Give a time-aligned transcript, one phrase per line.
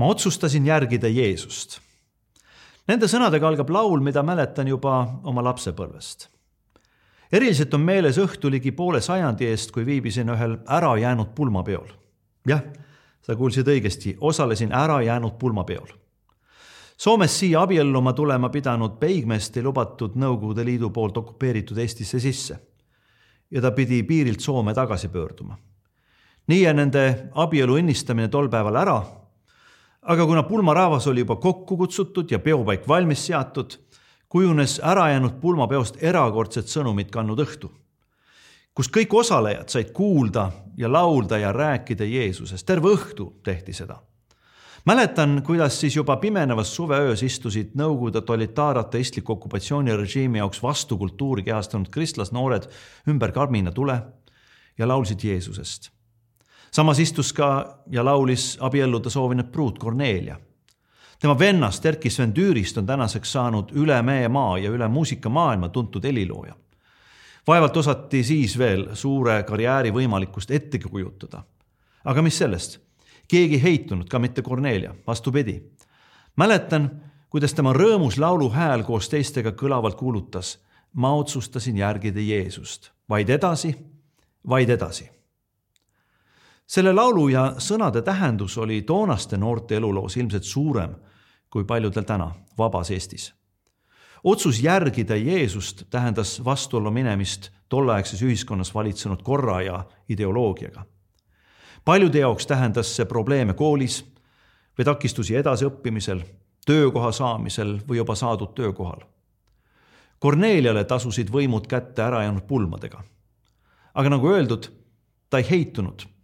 [0.00, 1.76] ma otsustasin järgida Jeesust.
[2.88, 4.94] Nende sõnadega algab laul, mida mäletan juba
[5.28, 6.28] oma lapsepõlvest.
[7.32, 11.92] eriliselt on meeles õhtu ligi poole sajandi eest, kui viibisin ühel ärajäänud pulmapeol.
[12.48, 12.62] jah,
[13.22, 16.00] sa kuulsid õigesti, osalesin ärajäänud pulmapeol
[17.00, 22.58] Soomes siia abielluma tulema pidanud peigmeest ei lubatud Nõukogude Liidu poolt okupeeritud Eestisse sisse.
[23.50, 25.58] ja ta pidi piirilt Soome tagasi pöörduma.
[26.46, 29.19] nii jäi nende abielu õnnistamine tol päeval ära
[30.02, 33.76] aga kuna pulmarahvas oli juba kokku kutsutud ja peopaik valmis seatud,
[34.28, 37.70] kujunes ärajäänud pulmapeost erakordset sõnumit kandnud õhtu,
[38.74, 44.00] kus kõik osalejad said kuulda ja laulda ja rääkida Jeesusest, terve õhtu tehti seda.
[44.86, 52.70] mäletan, kuidas siis juba pimenevas suveöös istusid Nõukogude totalitaarateistliku okupatsioonirežiimi jaoks vastukultuuri kehastanud kristlasnoored
[53.08, 54.02] ümber karmina tule
[54.78, 55.90] ja laulsid Jeesusest
[56.70, 60.40] samas istus ka ja laulis abielluda soovinud pruut Kornelia.
[61.20, 66.54] tema vennast Erkki Sven Tüürist on tänaseks saanud üle meemaa ja üle muusikamaailma tuntud helilooja.
[67.46, 71.42] vaevalt osati siis veel suure karjääri võimalikkust ettegi kujutada.
[72.04, 72.78] aga mis sellest,
[73.28, 75.62] keegi ei heitunud, ka mitte Kornelia, vastupidi.
[76.36, 76.90] mäletan,
[77.30, 80.58] kuidas tema rõõmus lauluhääl koos teistega kõlavalt kuulutas.
[80.92, 83.76] ma otsustasin järgida Jeesust, vaid edasi,
[84.48, 85.19] vaid edasi
[86.70, 90.94] selle laulu ja sõnade tähendus oli toonaste noorte eluloos ilmselt suurem
[91.50, 93.32] kui paljudel täna vabas Eestis.
[94.24, 100.84] otsus järgida Jeesust tähendas vastuollu minemist tolleaegses ühiskonnas valitsenud korra ja ideoloogiaga.
[101.84, 104.04] paljude jaoks tähendas see probleeme koolis
[104.78, 106.22] või takistusi edasiõppimisel,
[106.66, 109.00] töökoha saamisel või juba saadud töökohal.
[110.18, 113.02] Korneliale tasusid võimud kätte ära jäänud pulmadega.
[113.94, 114.70] aga nagu öeldud,
[115.30, 116.19] ta ei heitunud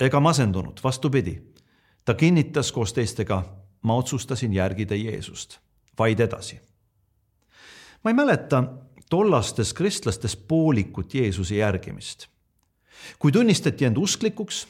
[0.00, 1.42] ega masendunud, vastupidi.
[2.04, 3.42] ta kinnitas koos teistega,
[3.82, 5.58] ma otsustasin järgida Jeesust,
[5.98, 6.60] vaid edasi.
[8.04, 8.64] ma ei mäleta
[9.10, 12.26] tollastes kristlastes poolikut Jeesuse järgimist.
[13.18, 14.68] kui tunnistati end usklikuks,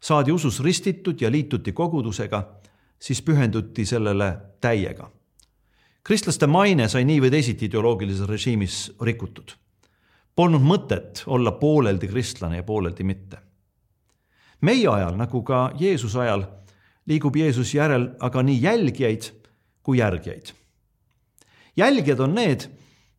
[0.00, 2.48] saadi usus ristitud ja liituti kogudusega,
[2.98, 5.10] siis pühenduti sellele täiega.
[6.02, 9.52] kristlaste maine sai nii või teisiti ideoloogilises režiimis rikutud.
[10.36, 13.49] Polnud mõtet olla pooleldi kristlane ja pooleldi mitte
[14.60, 16.44] meie ajal nagu ka Jeesuse ajal
[17.06, 19.30] liigub Jeesus järel aga nii jälgijaid
[19.82, 20.52] kui järgijaid.
[21.76, 22.68] jälgijad on need,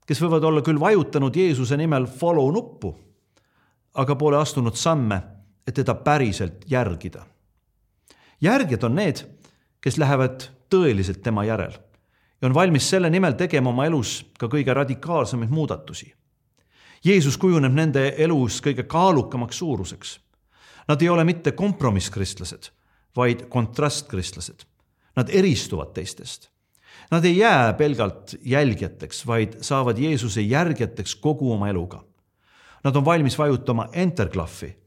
[0.08, 2.96] kes võivad olla küll vajutanud Jeesuse nimel follow nuppu,
[3.94, 5.22] aga pole astunud samme,
[5.68, 7.26] et teda päriselt järgida.
[8.42, 9.26] järgijad on need,
[9.82, 11.74] kes lähevad tõeliselt tema järel
[12.42, 16.14] ja on valmis selle nimel tegema oma elus ka kõige radikaalsemaid muudatusi.
[17.04, 20.20] Jeesus kujuneb nende elus kõige kaalukamaks suuruseks
[20.88, 22.72] Nad ei ole mitte kompromisskristlased,
[23.16, 24.66] vaid kontrastkristlased.
[25.16, 26.50] Nad eristuvad teistest.
[27.12, 32.04] Nad ei jää pelgalt jälgijateks, vaid saavad Jeesuse järgijateks kogu oma eluga.
[32.84, 34.78] Nad on valmis vajutama enterklahvi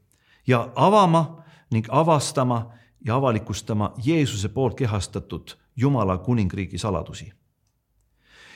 [0.46, 2.72] ja avama ning avastama
[3.04, 7.32] ja avalikustama Jeesuse poolt kehastatud Jumala kuningriigi saladusi.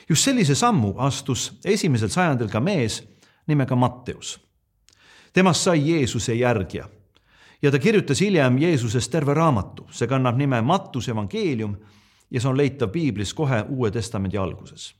[0.08, 3.08] just sellise sammu astus esimesel sajandil ka mees
[3.46, 4.40] nimega Matteus.
[5.32, 6.88] temast sai Jeesuse järgija
[7.62, 11.76] ja ta kirjutas hiljem Jeesusest terve raamatu, see kannab nime Mattuse evangeelium
[12.30, 14.94] ja see on leitav piiblis kohe Uue Testamendi alguses.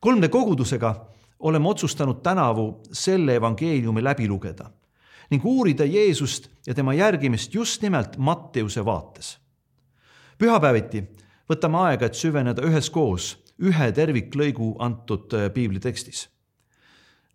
[0.00, 1.06] kolmde kogudusega
[1.38, 4.70] oleme otsustanud tänavu selle evangeeliumi läbi lugeda
[5.30, 9.38] ning uurida Jeesust ja tema järgimist just nimelt Matteuse vaates.
[10.38, 11.04] pühapäeviti
[11.50, 16.28] võtame aega, et süveneda üheskoos ühe terviklõigu antud äh, piiblitekstis.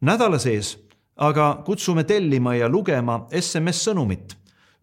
[0.02, 0.78] nädala sees
[1.18, 4.36] aga kutsume tellima ja lugema SMS-sõnumit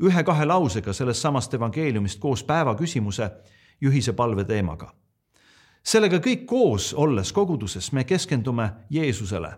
[0.03, 3.31] ühe-kahe lausega sellest samast evangeeliumist koos päevaküsimuse
[3.81, 4.93] juhise palve teemaga.
[5.83, 9.55] sellega kõik koos olles koguduses me keskendume Jeesusele.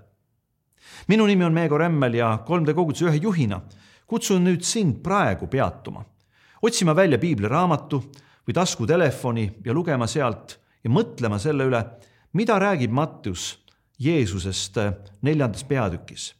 [1.08, 3.60] minu nimi on Meego Remmel ja 3D koguduse ühe juhina
[4.06, 6.04] kutsun nüüd sind praegu peatuma,
[6.62, 8.02] otsima välja piibliraamatu
[8.46, 11.84] või taskutelefoni ja lugema sealt ja mõtlema selle üle,
[12.32, 13.64] mida räägib Mattius
[13.98, 14.76] Jeesusest
[15.22, 16.34] neljandas peatükis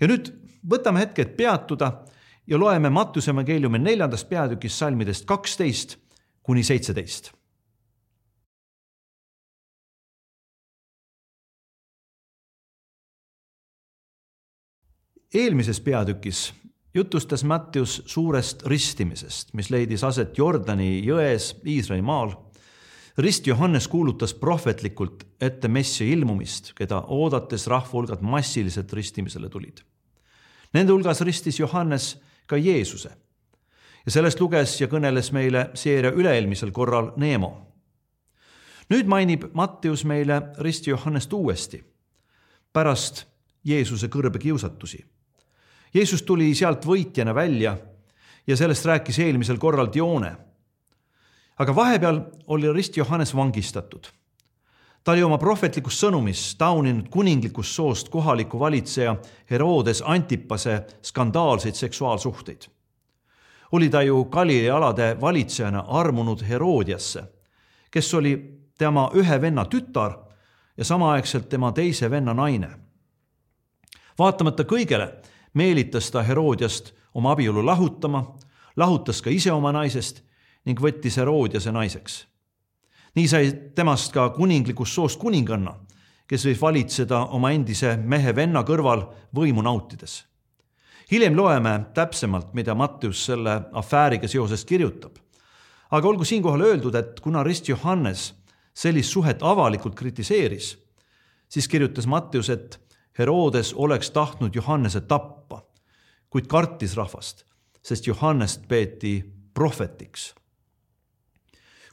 [0.00, 0.30] ja nüüd
[0.68, 1.92] võtame hetke, et peatuda
[2.46, 5.98] ja loeme Mattuse evangeeliumi neljandast peatükist salmidest kaksteist
[6.42, 7.32] kuni seitseteist.
[15.34, 16.54] eelmises peatükis
[16.94, 22.32] jutustas Mattius suurest ristimisest, mis leidis aset Jordani jões Iisraelimaal.
[23.18, 29.82] rist Johannes kuulutas prohvetlikult ette messia ilmumist, keda oodates rahva hulgad massiliselt ristimisele tulid
[30.72, 33.10] Nende hulgas ristis Johannes ka Jeesuse.
[34.06, 37.66] ja sellest luges ja kõneles meile seeria üle-eelmisel korral Neemo.
[38.90, 41.84] nüüd mainib Matteus meile risti Johannest uuesti,
[42.72, 43.26] pärast
[43.64, 45.04] Jeesuse kõrbekiusatusi.
[45.94, 47.76] Jeesus tuli sealt võitjana välja
[48.46, 50.36] ja sellest rääkis eelmisel korral Dione.
[51.58, 54.06] aga vahepeal oli Rist Johannes vangistatud.
[55.08, 59.14] Ta oli oma prohvetlikus sõnumis tauninud kuninglikust soost kohaliku valitseja
[59.50, 62.62] Herodes Antipase skandaalseid seksuaalsuhteid.
[63.72, 67.22] oli ta ju Galilei alade valitsejana armunud Herodiasse,
[67.90, 70.18] kes oli tema ühe venna tütar
[70.76, 72.68] ja samaaegselt tema teise venna naine.
[74.18, 75.12] vaatamata kõigele
[75.54, 78.36] meelitas ta Herodiast oma abielu lahutama,
[78.76, 80.20] lahutas ka ise oma naisest
[80.64, 82.26] ning võttis Herodiase naiseks.
[83.18, 85.74] Nii sai temast ka kuninglikust soost kuninganna,
[86.28, 90.24] kes võis valitseda oma endise mehe venna kõrval võimu nautides.
[91.10, 95.16] hiljem loeme täpsemalt, mida Mattius selle afääriga seoses kirjutab.
[95.90, 98.34] aga olgu siinkohal öeldud, et kuna Rist Johannes
[98.74, 100.78] sellist suhet avalikult kritiseeris,
[101.48, 102.80] siis kirjutas Mattius, et
[103.18, 105.62] Herodes oleks tahtnud Johannese tappa
[106.30, 107.44] kuid kartis rahvast,
[107.82, 109.20] sest Johannest peeti
[109.54, 110.34] prohvetiks.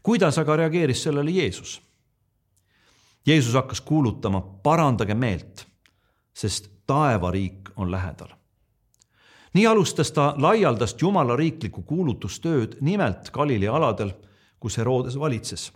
[0.05, 1.81] Kuidas aga reageeris sellele Jeesus?
[3.25, 5.65] Jeesus hakkas kuulutama, parandage meelt,
[6.33, 8.29] sest taevariik on lähedal.
[9.53, 14.11] nii alustas ta laialdast Jumala riiklikku kuulutustööd nimelt Galilei aladel,
[14.59, 15.71] kus Herodes valitses.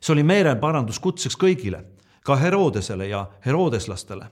[0.00, 1.84] see oli meeleparandus kutseks kõigile,
[2.24, 4.30] ka Herodesele ja herodeslastele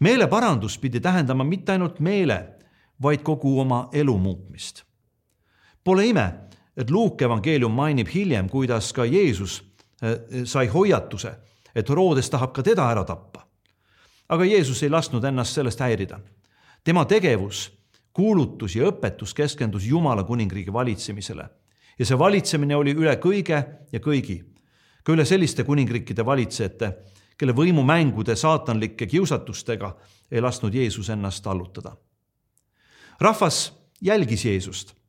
[0.00, 2.48] meeleparandus pidi tähendama mitte ainult meele,
[3.02, 4.82] vaid kogu oma elu muutmist.
[5.84, 6.24] Pole ime,
[6.80, 9.60] et Luuke evangeelium mainib hiljem, kuidas ka Jeesus
[10.02, 11.32] eh, sai hoiatuse,
[11.74, 13.46] et Herodes tahab ka teda ära tappa.
[14.30, 16.20] aga Jeesus ei lasknud ennast sellest häirida.
[16.84, 17.70] tema tegevus,
[18.12, 21.48] kuulutus ja õpetus keskendus Jumala kuningriigi valitsemisele
[21.98, 24.40] ja see valitsemine oli üle kõige ja kõigi,
[25.04, 26.92] ka üle selliste kuningriikide valitsejate
[27.36, 29.96] kelle võimumängude saatanlike kiusatustega
[30.30, 31.96] ei lasknud Jeesus ennast allutada.
[33.20, 34.99] rahvas jälgis Jeesust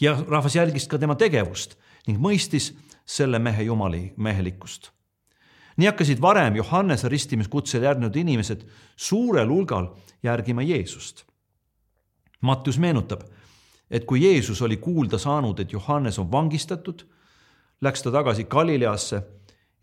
[0.00, 1.76] ja rahvas jälgis ka tema tegevust
[2.06, 2.72] ning mõistis
[3.06, 4.90] selle mehe jumali mehelikkust.
[5.76, 8.66] nii hakkasid varem Johannese ristimiskutsele järgnenud inimesed
[8.96, 11.24] suurel hulgal järgima Jeesust.
[12.40, 13.22] Mattius meenutab,
[13.90, 17.06] et kui Jeesus oli kuulda saanud, et Johannes on vangistatud,
[17.80, 19.22] läks ta tagasi Galileasse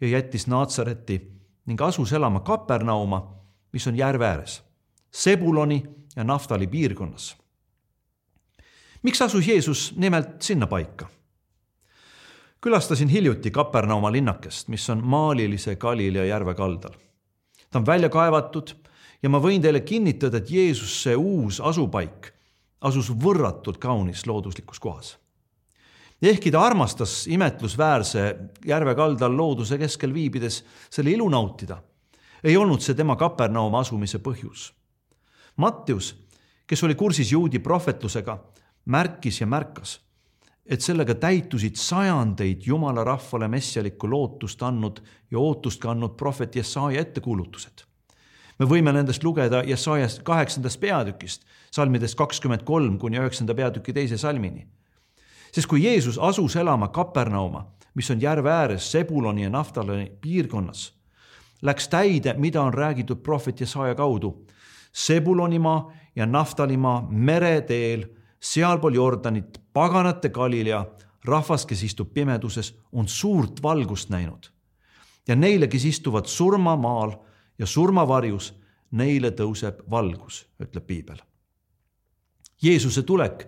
[0.02, 1.22] ja jättis Naatsareti
[1.66, 3.34] ning asus elama Kapernauma,
[3.74, 4.64] mis on järve ääres,
[5.12, 5.84] Sebuloni
[6.16, 7.38] ja Naftali piirkonnas.
[9.03, 11.07] Miks asus Jeesus nimelt sinna paika?
[12.61, 16.95] külastasin hiljuti Kapernauma linnakest, mis on maalilise Galilea järve kaldal.
[17.71, 18.73] ta on välja kaevatud
[19.23, 22.33] ja ma võin teile kinnitada, et Jeesuse uus asupaik
[22.81, 25.17] asus võrratult kaunis looduslikus kohas
[26.21, 28.23] ehkki ta armastas imetlusväärse
[28.65, 31.77] järve kaldal looduse keskel viibides selle ilu nautida,
[32.44, 34.71] ei olnud see tema Kapernauma asumise põhjus.
[35.57, 36.13] Mattius,
[36.67, 38.38] kes oli kursis juudi prohvetlusega,
[38.88, 40.00] märkis ja märkas,
[40.66, 47.84] et sellega täitusid sajandeid jumala rahvale messialikku lootust andnud ja ootust kandnud prohvet Jesaja ettekuulutused.
[48.60, 54.66] me võime nendest lugeda Jesaja kaheksandast peatükist, salmidest kakskümmend kolm kuni üheksanda peatüki teise salmini
[55.51, 60.94] sest kui Jeesus asus elama Kapernauma, mis on järve ääres Sebuloni ja Naftaloni piirkonnas,
[61.61, 64.45] läks täide, mida on räägitud prohvet Jesaja kaudu.
[64.94, 68.06] Sebulonimaa ja Naftalimaa mereteel,
[68.39, 70.85] sealpool Jordanit, paganate Galilea,
[71.25, 74.51] rahvas, kes istub pimeduses, on suurt valgust näinud.
[75.27, 77.11] ja neile, kes istuvad surmamaal
[77.59, 78.53] ja surmavarjus,
[78.91, 81.17] neile tõuseb valgus, ütleb piibel.
[82.61, 83.47] Jeesuse tulek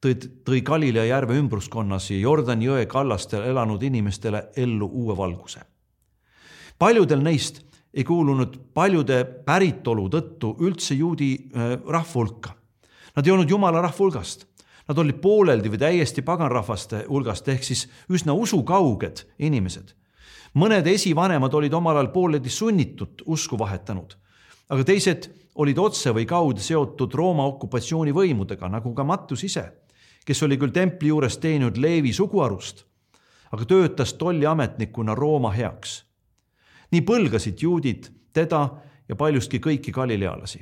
[0.00, 0.14] tõi,
[0.44, 5.60] tõi Galilea järve ümbruskonnas ja Jordani jõe kallastel elanud inimestele ellu uue valguse.
[6.78, 7.62] paljudel neist
[7.94, 12.57] ei kuulunud paljude päritolu tõttu üldse juudi äh, rahva hulka.
[13.16, 14.46] Nad ei olnud jumala rahva hulgast,
[14.88, 19.94] nad olid pooleldi või täiesti paganrahvaste hulgast ehk siis üsna usukauged inimesed.
[20.54, 24.14] mõned esivanemad olid omal ajal pooleldi sunnitud usku vahetanud,
[24.68, 29.72] aga teised olid otse või kaude seotud Rooma okupatsioonivõimudega, nagu ka Mattus ise
[30.28, 32.82] kes oli küll templi juures teeninud Leevi suguharust,
[33.56, 36.04] aga töötas tolliametnikuna Rooma heaks.
[36.92, 38.60] nii põlgasid juudid teda
[39.08, 40.60] ja paljustki kõiki galilealasi.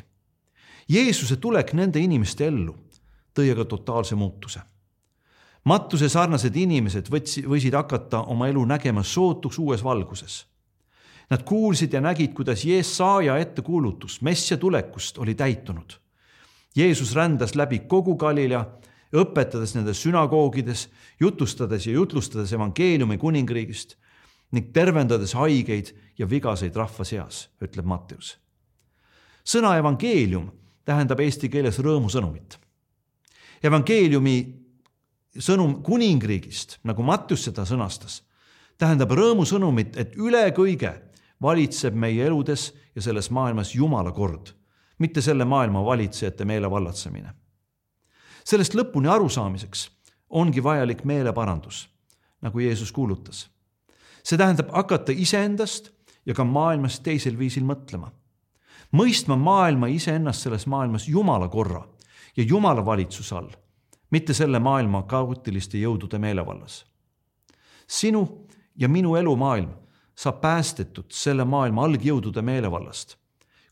[0.88, 2.74] Jeesuse tulek nende inimeste ellu
[3.36, 4.60] tõi aga totaalse muutuse.
[5.66, 10.44] Mattuse sarnased inimesed võtsi, võisid hakata oma elu nägema sootuks uues valguses.
[11.30, 15.96] Nad kuulsid ja nägid, kuidas Jeesaja ettekuulutus messia tulekust oli täitunud.
[16.76, 18.62] Jeesus rändas läbi kogu Galilea
[19.16, 20.86] õpetades nendes sünagoogides,
[21.20, 23.96] jutustades ja jutlustades evangeeliumi kuningriigist
[24.54, 28.36] ning tervendades haigeid ja vigaseid rahva seas, ütleb Matteus.
[29.42, 30.50] sõna evangeelium
[30.86, 32.58] tähendab eesti keeles rõõmusõnumit.
[33.62, 34.36] evangeeliumi
[35.38, 38.22] sõnum kuningriigist, nagu Mattius seda sõnastas,
[38.78, 40.92] tähendab rõõmusõnumit, et üle kõige
[41.42, 44.52] valitseb meie eludes ja selles maailmas Jumala kord,
[44.98, 47.34] mitte selle maailma valitsejate meelevallatsemine.
[48.44, 49.90] sellest lõpuni arusaamiseks
[50.30, 51.88] ongi vajalik meeleparandus,
[52.42, 53.48] nagu Jeesus kuulutas.
[54.22, 55.90] see tähendab hakata iseendast
[56.26, 58.10] ja ka maailmast teisel viisil mõtlema.
[58.92, 61.82] Mõistma maailma iseennast selles maailmas Jumala korra
[62.36, 63.50] ja Jumala valitsuse all,
[64.10, 66.84] mitte selle maailma kaootiliste jõudude meelevallas.
[67.86, 69.70] sinu ja minu elumaailm
[70.14, 73.16] saab päästetud selle maailma algjõudude meelevallast,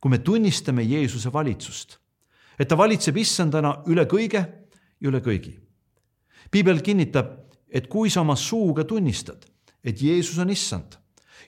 [0.00, 1.98] kui me tunnistame Jeesuse valitsust,
[2.58, 4.44] et ta valitseb issandana üle kõige
[5.00, 5.58] ja üle kõigi.
[6.50, 7.26] piibel kinnitab,
[7.68, 9.46] et kui sa oma suuga tunnistad,
[9.84, 10.96] et Jeesus on issand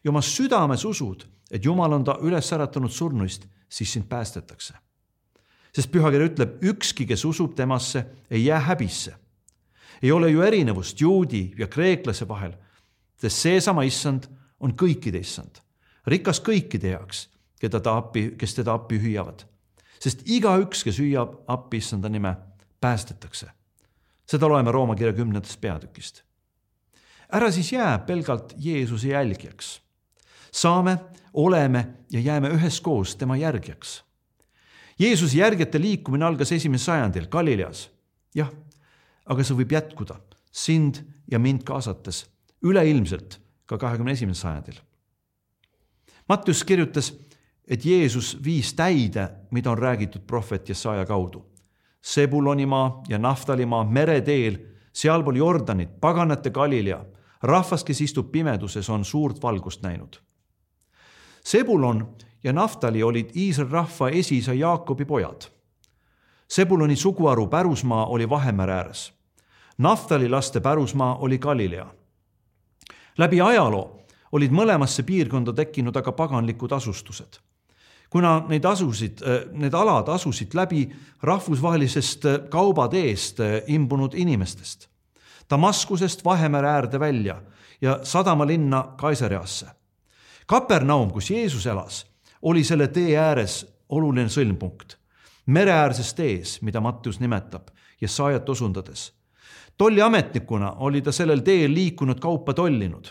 [0.04, 4.74] ja oma südames usud, et Jumal on ta üles äratanud surnuist, siis sind päästetakse.
[5.72, 9.14] sest pühakiri ütleb, ükski, kes usub temasse, ei jää häbisse.
[10.02, 12.52] ei ole ju erinevust juudi ja kreeklase vahel,
[13.16, 14.24] sest seesama issand
[14.60, 15.60] on kõikide issand,
[16.06, 17.28] rikas kõikide heaks,
[17.60, 19.44] keda ta appi, kes teda appi hüüavad.
[20.00, 22.36] sest igaüks, kes hüüab appi issanda nime,
[22.80, 23.50] päästetakse.
[24.26, 26.22] seda loeme Rooma kirja kümnendast peatükist.
[27.32, 29.80] ära siis jää pelgalt Jeesuse jälgijaks.
[30.52, 30.98] saame,
[31.36, 34.02] oleme ja jääme üheskoos tema järgijaks.
[34.98, 37.90] Jeesuse järgijate liikumine algas esimesel sajandil Galileas.
[38.34, 38.50] jah,
[39.26, 40.16] aga see võib jätkuda
[40.52, 42.26] sind ja mind kaasates
[42.64, 44.80] üleilmselt ka kahekümne esimesel sajandil.
[46.28, 47.12] Mattius kirjutas,
[47.68, 51.44] et Jeesus viis täide, mida on räägitud prohvet Jesaja kaudu.
[52.02, 54.58] Sebulonimaa ja Naftalimaa mereteel,
[54.92, 57.04] sealpool Jordanit, paganate Galilea,
[57.42, 60.20] rahvas, kes istub pimeduses, on suurt valgust näinud.
[61.46, 65.46] Sebulon ja Naftali olid Iisraeli rahva esiisa Jaakobi pojad.
[66.48, 69.12] Sebuloni suguharu pärusmaa oli Vahemere ääres.
[69.78, 71.86] Naftali laste pärusmaa oli Galilea
[73.18, 73.84] läbi ajaloo
[74.32, 77.38] olid mõlemasse piirkonda tekkinud aga paganlikud asustused.
[78.10, 79.20] kuna neid asusid,
[79.52, 80.86] need alad asusid läbi
[81.22, 84.88] rahvusvahelisest kaubateest imbunud inimestest,
[85.50, 87.42] Damaskusest Vahemere äärde välja
[87.80, 89.66] ja sadamalinna Kaiseriasse.
[90.46, 92.06] Kapernaum, kus Jeesus elas,
[92.42, 94.96] oli selle tee ääres oluline sõlmpunkt,
[95.46, 99.16] mereäärses tees, mida Mattius nimetab Jesaajat osundades
[99.78, 103.04] tolliametnikuna oli ta sellel teel liikunud kaupa tollinud.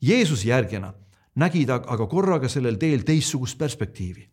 [0.00, 0.92] Jeesuse järgina
[1.34, 4.28] nägi ta aga korraga sellel teel teistsugust perspektiivi.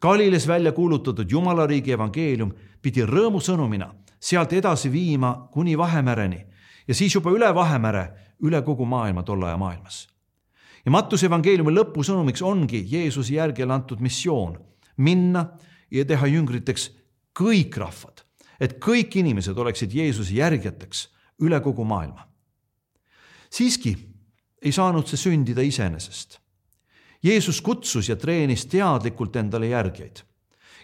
[0.00, 2.52] Galiles välja kuulutatud Jumala riigi evangeelium
[2.82, 3.90] pidi rõõmusõnumina
[4.20, 6.46] sealt edasi viima kuni Vahemereni
[6.88, 8.08] ja siis juba üle Vahemere,
[8.42, 10.08] üle kogu maailma tolle aja maailmas.
[10.84, 14.58] Ja Mattuse evangeeliumi lõpusõnumiks ongi Jeesuse järgile antud missioon
[14.96, 15.46] minna
[15.90, 16.90] ja teha jüngriteks
[17.36, 18.24] kõik rahvad
[18.60, 21.06] et kõik inimesed oleksid Jeesuse järgijateks
[21.46, 22.28] üle kogu maailma.
[23.50, 23.96] siiski
[24.62, 26.36] ei saanud see sündida iseenesest.
[27.22, 30.20] Jeesus kutsus ja treenis teadlikult endale järgijaid.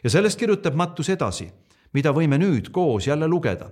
[0.05, 1.51] ja sellest kirjutab Mattus edasi,
[1.93, 3.71] mida võime nüüd koos jälle lugeda.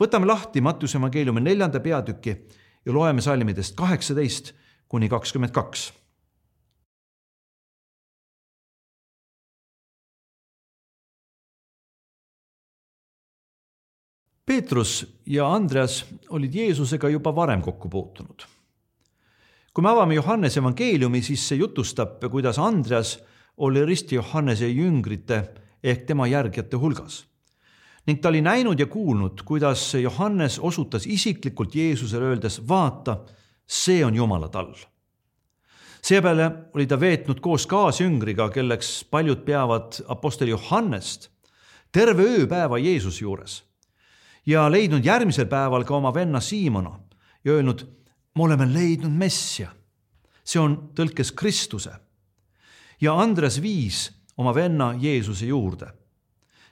[0.00, 2.36] võtame lahti Mattuse evangeeliumi neljanda peatüki
[2.86, 4.54] ja loeme salmidest kaheksateist
[4.90, 5.92] kuni kakskümmend kaks
[14.50, 16.04] Peetrus ja Andreas
[16.34, 18.42] olid Jeesusega juba varem kokku puutunud.
[19.74, 23.12] kui me avame Johannese evangeeliumi, siis see jutustab, kuidas Andreas
[23.62, 25.38] oli risti Johannese jüngrite
[25.82, 27.26] ehk tema järgijate hulgas.
[28.06, 33.20] ning ta oli näinud ja kuulnud, kuidas Johannes osutas isiklikult Jeesusele, öeldes vaata,
[33.70, 34.74] see on Jumala tall.
[36.02, 41.28] seepeale oli ta veetnud koos kaasjüngriga, kelleks paljud peavad Apostel Johannest,
[41.92, 43.60] terve ööpäeva Jeesuse juures
[44.46, 46.98] ja leidnud järgmisel päeval ka oma venna Siimona
[47.44, 47.84] ja öelnud,
[48.34, 49.70] me oleme leidnud messia.
[50.44, 51.92] see on tõlkes Kristuse.
[53.00, 55.92] ja Andres viis oma venna Jeesuse juurde,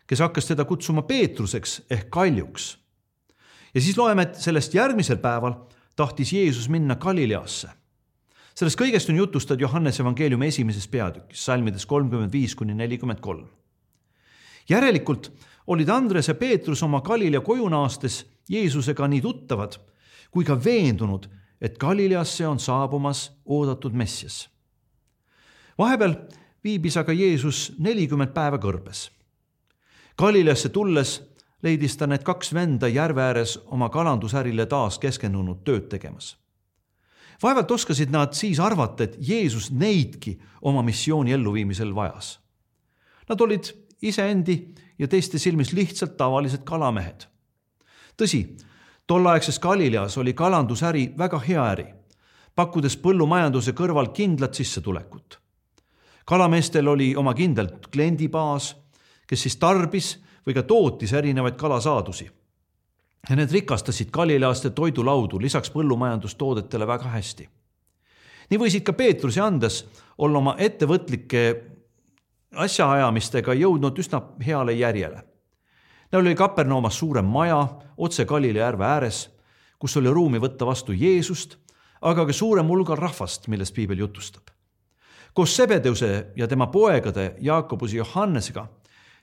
[0.06, 2.78] kes hakkas teda kutsuma Peetruseks ehk Kaljuks.
[3.74, 5.54] ja siis loeme, et sellest järgmisel päeval
[5.98, 7.68] tahtis Jeesus minna Galileasse.
[8.54, 13.48] sellest kõigest on jutustanud Johannese evangeeliumi esimeses peatükis, salmides kolmkümmend viis kuni nelikümmend kolm.
[14.68, 15.32] järelikult
[15.66, 19.78] olid Andres ja Peetrus oma Galilea koju naastes Jeesusega nii tuttavad
[20.30, 21.26] kui ka veendunud,
[21.60, 24.48] et Galileasse on saabumas oodatud Messias.
[25.78, 26.14] vahepeal
[26.64, 29.10] viibis aga Jeesus nelikümmend päeva kõrbes.
[30.18, 31.22] Galileasse tulles
[31.62, 36.36] leidis ta need kaks venda järve ääres oma kalandusärile taas keskendunud tööd tegemas.
[37.42, 42.40] vaevalt oskasid nad siis arvata, et Jeesus neidki oma missiooni elluviimisel vajas.
[43.28, 43.70] Nad olid
[44.02, 47.26] iseendi ja teiste silmis lihtsalt tavalised kalamehed.
[48.16, 48.56] tõsi,
[49.06, 51.86] tolleaegses Galileas oli kalandusäri väga hea äri,
[52.54, 55.38] pakkudes põllumajanduse kõrval kindlat sissetulekut.
[56.24, 58.76] kalameestel oli oma kindel kliendibaas,
[59.26, 62.30] kes siis tarbis või ka tootis erinevaid kalasaadusi.
[63.30, 67.48] ja need rikastasid Galileaste toidulaudu lisaks põllumajandustoodetele väga hästi.
[68.50, 69.84] nii võisid ka Peetrus ja Andes
[70.18, 71.62] olla oma ettevõtlike
[72.56, 75.22] asjaajamistega jõudnud üsna heale järjele.
[76.12, 79.28] Neil oli Kapernaumas suurem maja otse Galilea järve ääres,
[79.78, 81.58] kus oli ruumi võtta vastu Jeesust,
[82.00, 84.42] aga ka suurem hulgal rahvast, millest piibel jutustab.
[85.34, 88.66] koos Sebedeuse ja tema poegade Jaakobuse Johannesega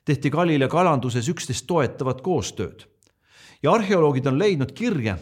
[0.05, 2.85] tehti Galilea kalanduses üksteist toetavat koostööd.
[3.63, 5.15] ja arheoloogid on leidnud kirje,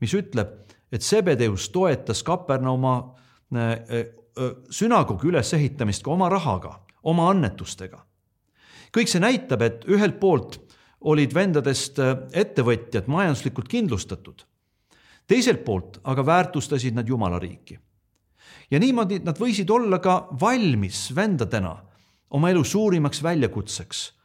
[0.00, 0.48] mis ütleb,
[0.92, 2.96] et Sebedeus toetas Kapernauma
[3.54, 4.04] äh, äh,
[4.70, 8.04] sünagoogi ülesehitamist ka oma rahaga oma annetustega.
[8.92, 10.60] kõik see näitab, et ühelt poolt
[11.00, 14.44] olid vendadest äh, ettevõtjad majanduslikult kindlustatud,
[15.26, 17.78] teiselt poolt aga väärtustasid nad Jumala riiki.
[18.70, 21.76] ja niimoodi nad võisid olla ka valmis vendadena
[22.30, 24.16] oma elu suurimaks väljakutseks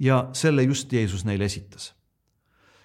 [0.00, 1.94] ja selle just Jeesus neile esitas.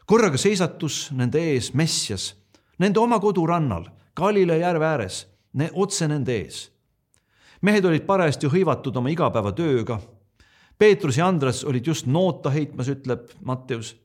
[0.05, 2.35] korraga seisatus nende ees Messias,
[2.79, 5.27] nende oma kodurannal, Galilea järve ääres,
[5.73, 6.75] otse nende ees
[7.65, 9.99] mehed olid parajasti hõivatud oma igapäevatööga.
[10.77, 13.95] Peetrus ja Andres olid just noota heitmas, ütleb Matteus.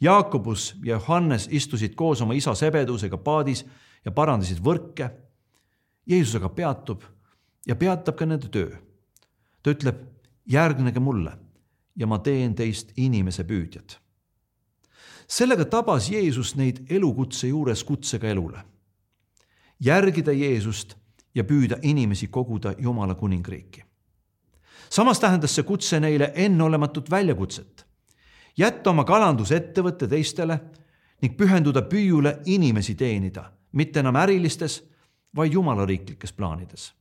[0.00, 3.64] Jaakobus ja Johannes istusid koos oma isa Sebedusega paadis
[4.04, 5.10] ja parandasid võrke.
[6.08, 7.04] Jeesus aga peatub
[7.68, 8.70] ja peatab ka nende töö.
[9.62, 9.96] ta ütleb,
[10.48, 11.34] järgnege mulle
[12.00, 13.98] ja ma teen teist inimese püüdjad.
[15.28, 18.64] sellega tabas Jeesus neid elukutse juures kutsega elule.
[19.80, 20.96] järgida Jeesust
[21.34, 23.84] ja püüda inimesi koguda Jumala kuningriiki.
[24.90, 27.86] samas tähendas see kutse neile enneolematut väljakutset.
[28.56, 30.60] jätta oma kalandusettevõte teistele
[31.22, 34.82] ning pühenduda püüule inimesi teenida, mitte enam ärilistes,
[35.36, 36.94] vaid Jumala riiklikes plaanides.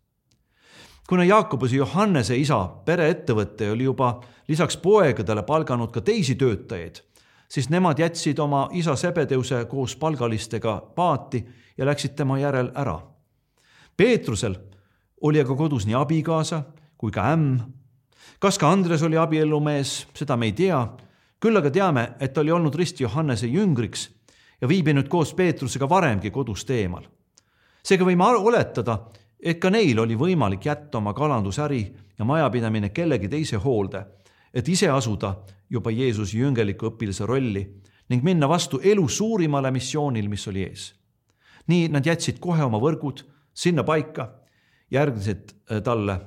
[1.10, 7.02] Kuna Jaakobuse Johannese isa pereettevõte oli juba lisaks poegadele palganud ka teisi töötajaid,
[7.50, 11.45] siis nemad jätsid oma isa Sebedeuse koos palgalistega paati
[11.78, 13.00] ja läksid tema järel ära
[14.00, 14.54] Peetrusel
[15.22, 16.62] oli aga kodus nii abikaasa
[16.98, 17.58] kui ka ämm.
[18.39, 20.80] kas ka Andres oli abielumees, seda me ei tea.
[21.39, 24.10] küll aga teame, et ta oli olnud Risti Johannese jüngriks
[24.62, 27.04] ja viibinud koos Peetrusega varemgi kodust eemal.
[27.84, 28.98] seega võime oletada,
[29.39, 31.82] et ka neil oli võimalik jätta oma kalandusäri
[32.19, 34.04] ja majapidamine kellegi teise hoolde,
[34.54, 35.36] et ise asuda
[35.69, 37.63] juba Jeesuse jüngeliku õpilase rolli
[38.10, 40.93] ning minna vastu elu suurimale missioonil, mis oli ees.
[41.67, 43.21] nii nad jätsid kohe oma võrgud
[43.54, 44.25] sinna paika,
[44.91, 46.19] järgnesid äh, talle,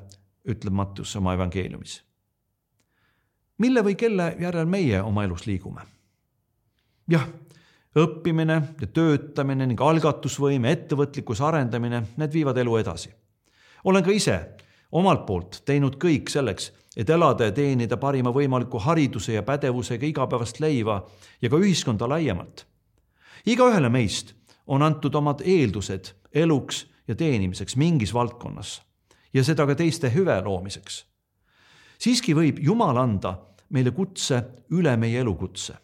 [0.48, 2.02] ütleb Mattus oma evangeeliumis.
[3.58, 5.82] mille või kelle järel meie oma elus liigume?
[7.10, 7.28] jah,
[7.96, 13.10] õppimine ja töötamine ning algatusvõime, ettevõtlikkuse arendamine, need viivad elu edasi.
[13.84, 14.38] olen ka ise
[14.92, 20.60] omalt poolt teinud kõik selleks, et elada ja teenida parima võimaliku hariduse ja pädevusega igapäevast
[20.60, 21.02] leiva
[21.42, 22.66] ja ka ühiskonda laiemalt.
[23.46, 24.34] igaühele meist
[24.66, 28.82] on antud omad eeldused eluks ja teenimiseks mingis valdkonnas
[29.34, 31.04] ja seda ka teiste hüve loomiseks.
[31.98, 33.38] siiski võib Jumal anda
[33.70, 35.74] meile kutse üle meie elukutse.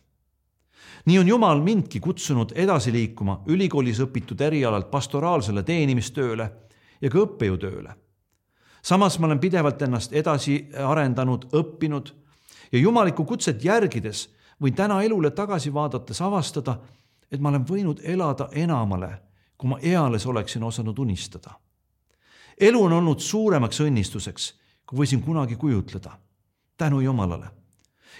[1.08, 6.50] Nii on Jumal mindki kutsunud edasi liikuma ülikoolis õpitud erialalt pastoraalsele teenimistööle
[7.00, 7.94] ja ka õppejõutööle.
[8.82, 12.12] samas ma olen pidevalt ennast edasi arendanud, õppinud
[12.72, 14.28] ja jumalikku kutset järgides
[14.62, 16.78] võin täna elule tagasi vaadates avastada,
[17.32, 21.50] et ma olen võinud elada enamale kui ma eales oleksin osanud unistada.
[22.60, 24.52] elu on olnud suuremaks õnnistuseks,
[24.86, 26.10] kui võisin kunagi kujutleda.
[26.76, 27.50] tänu Jumalale.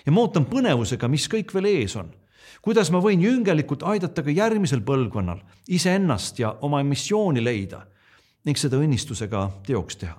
[0.07, 2.11] ja ma ootan põnevusega, mis kõik veel ees on.
[2.63, 7.85] Kuidas ma võin jüngelikult aidata ka järgmisel põlvkonnal iseennast ja oma missiooni leida
[8.45, 10.19] ning seda õnnistusega teoks teha.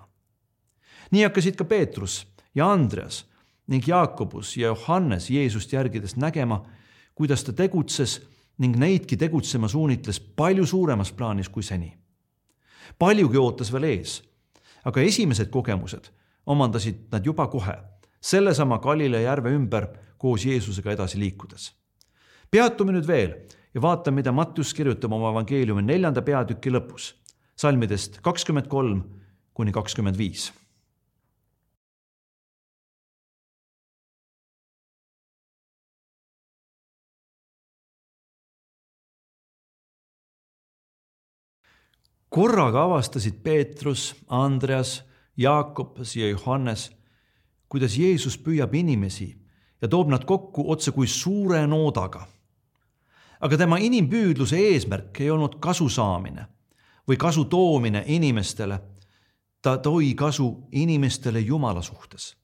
[1.12, 3.26] nii hakkasid ka Peetrus ja Andreas
[3.68, 6.64] ning Jaakobus ja Johannes Jeesust järgides nägema,
[7.16, 8.20] kuidas ta tegutses
[8.58, 11.98] ning neidki tegutsema suunitles palju suuremas plaanis kui seni.
[13.00, 14.24] paljugi ootas veel ees,
[14.86, 16.10] aga esimesed kogemused
[16.46, 17.76] omandasid nad juba kohe,
[18.22, 19.88] sellesama Galilea järve ümber
[20.18, 21.72] koos Jeesusega edasi liikudes
[22.52, 23.36] peatume nüüd veel
[23.74, 27.14] ja vaatame, mida Mattius kirjutab oma evangeeliumi neljanda peatüki lõpus,
[27.60, 29.04] salmidest kakskümmend kolm
[29.54, 30.50] kuni kakskümmend viis.
[42.30, 45.02] korraga avastasid Peetrus, Andreas,
[45.38, 46.92] Jaakobas ja Johannes,
[47.70, 49.32] kuidas Jeesus püüab inimesi
[49.82, 52.28] ja toob nad kokku otse kui suure noodaga
[53.40, 56.48] aga tema inimpüüdluse eesmärk ei olnud kasu saamine
[57.10, 58.80] või kasu toomine inimestele.
[59.62, 62.36] ta tõi kasu inimestele Jumala suhtes.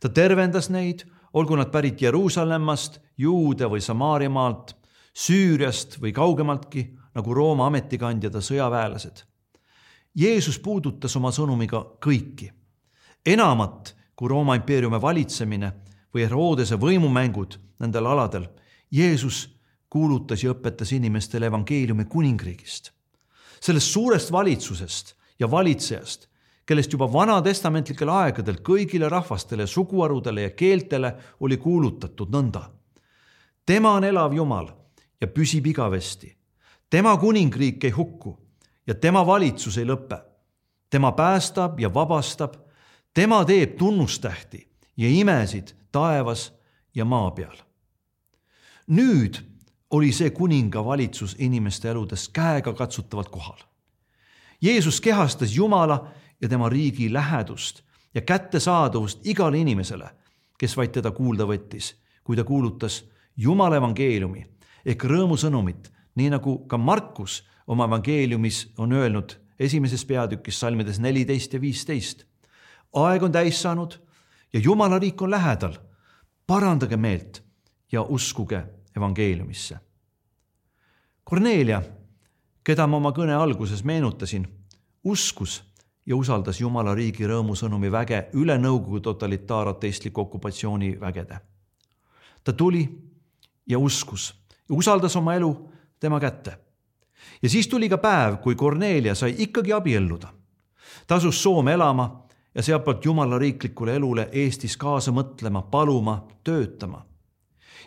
[0.00, 4.76] ta tervendas neid, olgu nad pärit Jeruusalemmast, Juude või Samaariamaalt,
[5.14, 9.24] Süüriast või kaugemaltki, nagu Rooma ametikandjad ja sõjaväelased.
[10.14, 12.50] Jeesus puudutas oma sõnumiga kõiki,
[13.26, 15.72] enamat kui Rooma impeeriumi valitsemine
[16.14, 18.48] või Herodese võimumängud nendel aladel.
[18.90, 19.57] Jeesus
[19.90, 22.92] kuulutas ja õpetas inimestele evangeeliumi kuningriigist
[23.60, 26.28] sellest suurest valitsusest ja valitsejast,
[26.66, 32.70] kellest juba vanatestamentlikel aegadel kõigile rahvastele, suguharudele ja keeltele oli kuulutatud nõnda.
[33.66, 34.68] tema on elav Jumal
[35.20, 36.36] ja püsib igavesti.
[36.90, 38.38] tema kuningriik ei hukku
[38.86, 40.18] ja tema valitsus ei lõpe.
[40.90, 42.54] tema päästab ja vabastab,
[43.14, 46.52] tema teeb tunnustähti ja imesid taevas
[46.94, 47.56] ja maa peal.
[48.86, 49.57] nüüd
[49.90, 53.58] oli see kuninga valitsus inimeste eludes käegakatsutavalt kohal.
[54.60, 56.08] Jeesus kehastas Jumala
[56.40, 57.82] ja tema riigi lähedust
[58.14, 60.10] ja kättesaadavust igale inimesele,
[60.58, 63.04] kes vaid teda kuulda võttis, kui ta kuulutas
[63.36, 64.46] Jumala evangeeliumi
[64.86, 71.60] ehk rõõmusõnumit, nii nagu ka Markus oma evangeeliumis on öelnud esimeses peatükis salmides neliteist ja
[71.60, 72.24] viisteist.
[72.92, 74.00] aeg on täis saanud
[74.52, 75.78] ja Jumala riik on lähedal.
[76.46, 77.42] parandage meelt
[77.92, 79.78] ja uskuge evangeeliumisse.
[81.24, 81.82] Kornelia,
[82.64, 84.46] keda ma oma kõne alguses meenutasin,
[85.04, 85.62] uskus
[86.08, 91.40] ja usaldas Jumala riigi rõõmusõnumi väge üle Nõukogude totalitaarateistliku okupatsiooni vägede.
[92.44, 92.88] ta tuli
[93.66, 94.34] ja uskus
[94.68, 96.58] ja usaldas oma elu tema kätte.
[97.42, 100.28] ja siis tuli ka päev, kui Kornelia sai ikkagi abielluda.
[101.06, 107.06] ta asus Soome elama ja sealtpoolt Jumala riiklikule elule Eestis kaasa mõtlema, paluma, töötama.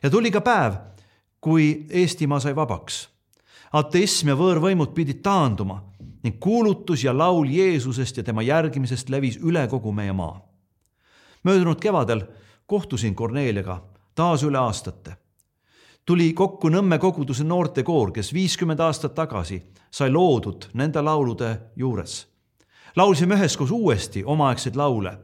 [0.03, 0.73] ja tuli ka päev,
[1.41, 3.09] kui Eestimaa sai vabaks.
[3.73, 5.81] ateism ja võõrvõimud pidid taanduma
[6.23, 10.41] ning kuulutus ja laul Jeesusest ja tema järgimisest levis üle kogu meie maa.
[11.43, 12.21] möödunud kevadel
[12.65, 13.81] kohtusin Korneliaga
[14.15, 15.15] taas üle aastate.
[16.05, 22.27] tuli kokku Nõmme koguduse noortekoor, kes viiskümmend aastat tagasi sai loodud nende laulude juures.
[22.95, 25.17] laulsime üheskoos uuesti omaaegseid laule,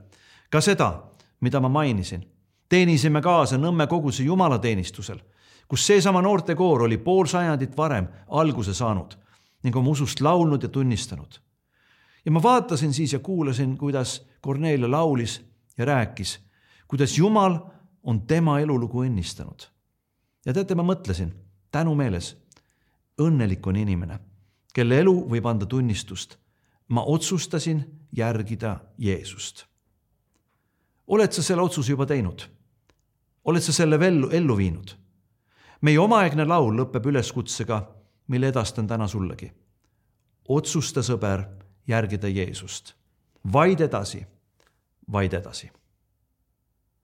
[0.49, 1.03] ka seda,
[1.41, 2.25] mida ma mainisin.
[2.69, 5.19] Teenisime kaasa Nõmme koguduse jumalateenistusel
[5.67, 9.17] kus seesama noortekoor oli pool sajandit varem alguse saanud
[9.63, 11.39] ning oma usust laulnud ja tunnistanud.
[12.25, 15.41] ja ma vaatasin siis ja kuulasin, kuidas Kornelia laulis
[15.77, 16.39] ja rääkis,
[16.88, 17.60] kuidas Jumal
[18.03, 19.67] on tema elulugu õnnistanud.
[20.45, 21.34] ja teate, ma mõtlesin
[21.71, 22.38] tänumeeles,
[23.21, 24.19] õnnelik on inimene,
[24.73, 26.38] kelle elu võib anda tunnistust.
[26.88, 29.65] ma otsustasin järgida Jeesust.
[31.08, 32.57] oled sa selle otsuse juba teinud?
[33.48, 34.96] Oled sa selle ellu, ellu viinud?
[35.82, 37.82] meie omaaegne laul lõpeb üleskutsega,
[38.28, 39.52] mille edastan täna sullegi.
[40.48, 41.44] otsusta, sõber,
[41.88, 42.94] järgida Jeesust.
[43.54, 44.26] vaid edasi,
[45.12, 45.72] vaid edasi